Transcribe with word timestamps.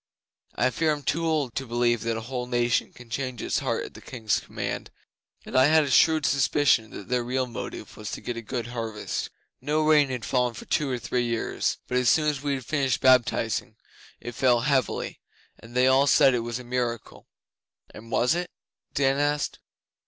I 0.55 0.71
fear 0.71 0.91
I'm 0.91 1.03
too 1.03 1.27
old 1.27 1.53
to 1.53 1.67
believe 1.67 2.01
that 2.01 2.17
a 2.17 2.21
whole 2.21 2.47
nation 2.47 2.91
can 2.91 3.11
change 3.11 3.39
its 3.39 3.59
heart 3.59 3.85
at 3.85 3.93
the 3.93 4.01
King's 4.01 4.39
command, 4.39 4.89
and 5.45 5.55
I 5.55 5.65
had 5.65 5.83
a 5.83 5.91
shrewd 5.91 6.25
suspicion 6.25 6.89
that 6.89 7.07
their 7.07 7.23
real 7.23 7.45
motive 7.45 7.95
was 7.95 8.09
to 8.13 8.21
get 8.21 8.35
a 8.35 8.41
good 8.41 8.65
harvest. 8.65 9.29
No 9.61 9.83
rain 9.83 10.09
had 10.09 10.25
fallen 10.25 10.55
for 10.55 10.65
two 10.65 10.89
or 10.89 10.97
three 10.97 11.27
years, 11.27 11.77
but 11.87 11.97
as 11.99 12.09
soon 12.09 12.27
as 12.29 12.41
we 12.41 12.55
had 12.55 12.65
finished 12.65 12.99
baptizing, 12.99 13.75
it 14.19 14.33
fell 14.33 14.61
heavily, 14.61 15.19
and 15.59 15.75
they 15.75 15.85
all 15.85 16.07
said 16.07 16.33
it 16.33 16.39
was 16.39 16.57
a 16.57 16.63
miracle.' 16.63 17.27
'And 17.93 18.09
was 18.09 18.33
it?' 18.33 18.49
Dan 18.95 19.19
asked. 19.19 19.59